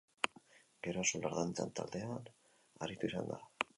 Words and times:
Gero 0.87 1.03
Axular 1.03 1.31
Dantza 1.35 1.67
Taldean 1.81 2.17
aritu 2.87 3.11
izan 3.13 3.31
da. 3.35 3.39